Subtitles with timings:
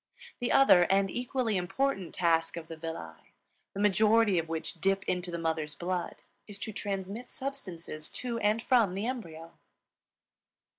[0.39, 3.33] The other, and equally important, task of the villi,
[3.75, 8.63] the majority of which dip into the mother's blood, is to transmit substances to and
[8.63, 9.51] from the embryo.